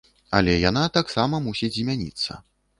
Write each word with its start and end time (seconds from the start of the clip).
Але 0.37 0.55
яна 0.69 0.83
таксама 0.97 1.43
мусіць 1.47 1.73
змяніцца. 1.79 2.43